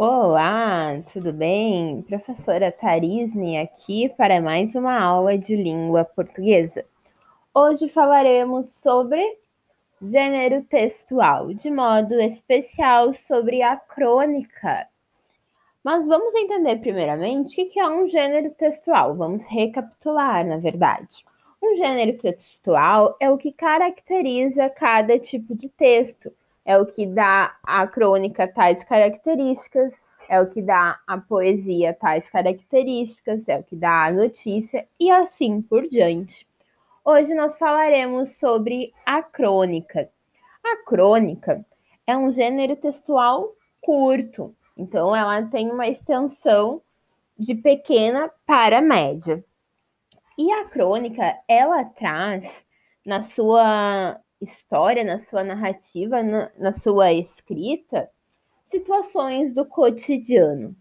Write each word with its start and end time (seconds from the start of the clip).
Olá, 0.00 1.02
tudo 1.12 1.32
bem? 1.32 2.02
Professora 2.02 2.70
Tarisne 2.70 3.58
aqui 3.58 4.08
para 4.08 4.40
mais 4.40 4.76
uma 4.76 4.96
aula 4.96 5.36
de 5.36 5.56
língua 5.56 6.04
portuguesa. 6.04 6.84
Hoje 7.52 7.88
falaremos 7.88 8.74
sobre 8.74 9.20
gênero 10.00 10.62
textual, 10.62 11.52
de 11.52 11.68
modo 11.68 12.14
especial 12.20 13.12
sobre 13.12 13.60
a 13.60 13.76
crônica. 13.76 14.86
Mas 15.82 16.06
vamos 16.06 16.32
entender 16.32 16.76
primeiramente 16.76 17.60
o 17.60 17.68
que 17.68 17.80
é 17.80 17.88
um 17.88 18.06
gênero 18.06 18.52
textual. 18.52 19.16
Vamos 19.16 19.46
recapitular, 19.46 20.46
na 20.46 20.58
verdade. 20.58 21.24
Um 21.60 21.76
gênero 21.76 22.16
textual 22.18 23.16
é 23.20 23.28
o 23.28 23.36
que 23.36 23.50
caracteriza 23.50 24.70
cada 24.70 25.18
tipo 25.18 25.56
de 25.56 25.68
texto 25.68 26.32
é 26.68 26.76
o 26.76 26.84
que 26.84 27.06
dá 27.06 27.56
à 27.62 27.86
crônica 27.86 28.46
tais 28.46 28.84
características, 28.84 30.04
é 30.28 30.38
o 30.38 30.50
que 30.50 30.60
dá 30.60 31.00
à 31.06 31.16
poesia 31.16 31.94
tais 31.94 32.28
características, 32.28 33.48
é 33.48 33.58
o 33.58 33.62
que 33.62 33.74
dá 33.74 34.04
à 34.04 34.12
notícia 34.12 34.86
e 35.00 35.10
assim 35.10 35.62
por 35.62 35.88
diante. 35.88 36.46
Hoje 37.02 37.34
nós 37.34 37.56
falaremos 37.56 38.36
sobre 38.36 38.92
a 39.06 39.22
crônica. 39.22 40.10
A 40.62 40.84
crônica 40.84 41.64
é 42.06 42.14
um 42.14 42.30
gênero 42.30 42.76
textual 42.76 43.54
curto, 43.80 44.54
então 44.76 45.16
ela 45.16 45.42
tem 45.44 45.70
uma 45.70 45.88
extensão 45.88 46.82
de 47.38 47.54
pequena 47.54 48.30
para 48.44 48.82
média. 48.82 49.42
E 50.36 50.52
a 50.52 50.66
crônica, 50.66 51.34
ela 51.48 51.82
traz 51.86 52.66
na 53.06 53.22
sua 53.22 54.20
história, 54.40 55.04
na 55.04 55.18
sua 55.18 55.42
narrativa, 55.42 56.22
na, 56.22 56.50
na 56.58 56.72
sua 56.72 57.12
escrita, 57.12 58.08
situações 58.64 59.52
do 59.54 59.64
cotidiano. 59.64 60.74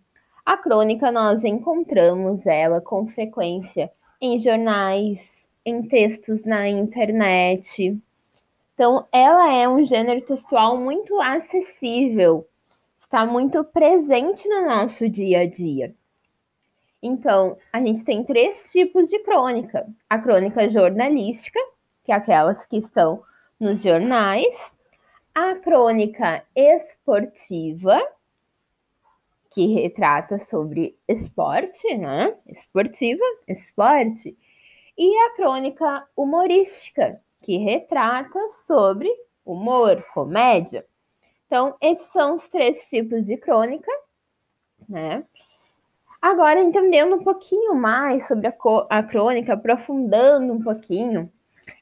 A 0.45 0.57
crônica 0.57 1.11
nós 1.11 1.43
encontramos 1.43 2.45
ela 2.45 2.79
com 2.79 3.07
frequência 3.07 3.91
em 4.21 4.39
jornais, 4.39 5.49
em 5.65 5.83
textos 5.83 6.43
na 6.45 6.67
internet. 6.67 7.97
Então, 8.73 9.05
ela 9.11 9.53
é 9.53 9.67
um 9.67 9.83
gênero 9.85 10.21
textual 10.21 10.77
muito 10.77 11.19
acessível, 11.19 12.47
está 12.99 13.25
muito 13.25 13.63
presente 13.63 14.47
no 14.47 14.65
nosso 14.65 15.09
dia 15.09 15.41
a 15.41 15.47
dia. 15.47 15.93
Então, 17.01 17.57
a 17.71 17.79
gente 17.81 18.03
tem 18.03 18.23
três 18.23 18.71
tipos 18.71 19.09
de 19.09 19.19
crônica: 19.19 19.87
a 20.09 20.17
crônica 20.17 20.69
jornalística, 20.69 21.59
que 22.03 22.11
é 22.11 22.15
aquelas 22.15 22.65
que 22.65 22.77
estão 22.77 23.21
nos 23.59 23.81
jornais, 23.81 24.75
a 25.33 25.55
crônica 25.55 26.43
esportiva, 26.55 27.99
que 29.49 29.67
retrata 29.73 30.37
sobre 30.37 30.97
esporte, 31.07 31.95
né? 31.97 32.35
Esportiva, 32.47 33.23
esporte, 33.47 34.37
e 34.97 35.17
a 35.19 35.35
crônica 35.35 36.07
humorística, 36.15 37.19
que 37.41 37.57
retrata 37.57 38.49
sobre 38.49 39.09
humor, 39.45 40.05
comédia. 40.13 40.85
Então, 41.45 41.75
esses 41.81 42.07
são 42.07 42.35
os 42.35 42.47
três 42.49 42.87
tipos 42.89 43.25
de 43.25 43.37
crônica, 43.37 43.91
né? 44.87 45.23
Agora, 46.21 46.61
entendendo 46.61 47.15
um 47.15 47.23
pouquinho 47.23 47.73
mais 47.75 48.27
sobre 48.27 48.47
a, 48.47 48.53
a 48.89 49.03
crônica, 49.03 49.53
aprofundando 49.53 50.51
um 50.51 50.61
pouquinho, 50.61 51.31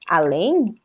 além 0.08 0.80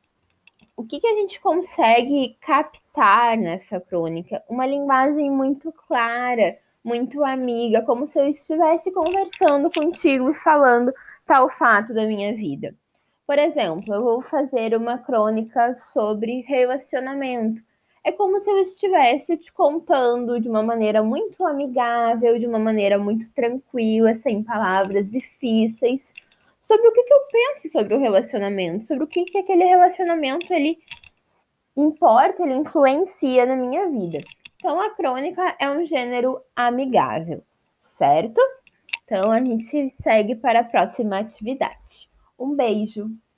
o 0.80 0.86
que, 0.86 0.98
que 0.98 1.06
a 1.06 1.14
gente 1.14 1.38
consegue 1.40 2.38
captar 2.40 3.36
nessa 3.36 3.78
crônica? 3.78 4.42
Uma 4.48 4.66
linguagem 4.66 5.30
muito 5.30 5.70
clara, 5.70 6.56
muito 6.82 7.22
amiga, 7.22 7.82
como 7.82 8.06
se 8.06 8.18
eu 8.18 8.26
estivesse 8.26 8.90
conversando 8.90 9.70
contigo 9.70 10.30
e 10.30 10.34
falando 10.34 10.90
tal 11.26 11.50
fato 11.50 11.92
da 11.92 12.06
minha 12.06 12.34
vida. 12.34 12.74
Por 13.26 13.38
exemplo, 13.38 13.92
eu 13.92 14.02
vou 14.02 14.22
fazer 14.22 14.74
uma 14.74 14.96
crônica 14.96 15.74
sobre 15.74 16.40
relacionamento. 16.48 17.62
É 18.02 18.10
como 18.10 18.40
se 18.40 18.50
eu 18.50 18.56
estivesse 18.62 19.36
te 19.36 19.52
contando 19.52 20.40
de 20.40 20.48
uma 20.48 20.62
maneira 20.62 21.02
muito 21.02 21.46
amigável, 21.46 22.38
de 22.38 22.46
uma 22.46 22.58
maneira 22.58 22.98
muito 22.98 23.30
tranquila, 23.34 24.14
sem 24.14 24.42
palavras 24.42 25.10
difíceis, 25.10 26.14
sobre 26.60 26.88
o 26.88 26.92
que, 26.92 27.02
que 27.02 27.12
eu 27.12 27.20
penso 27.30 27.70
sobre 27.70 27.94
o 27.94 27.98
relacionamento, 27.98 28.86
sobre 28.86 29.04
o 29.04 29.06
que, 29.06 29.24
que 29.24 29.38
aquele 29.38 29.64
relacionamento 29.64 30.52
ele 30.52 30.78
importa, 31.76 32.42
ele 32.42 32.54
influencia 32.54 33.46
na 33.46 33.56
minha 33.56 33.88
vida. 33.88 34.18
Então, 34.56 34.80
a 34.80 34.90
crônica 34.90 35.56
é 35.58 35.70
um 35.70 35.86
gênero 35.86 36.40
amigável, 36.54 37.42
certo? 37.78 38.40
Então, 39.04 39.30
a 39.32 39.42
gente 39.42 39.90
segue 40.02 40.34
para 40.34 40.60
a 40.60 40.64
próxima 40.64 41.18
atividade. 41.18 42.08
Um 42.38 42.54
beijo! 42.54 43.10